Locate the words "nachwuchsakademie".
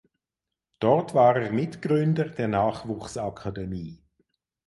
2.47-4.01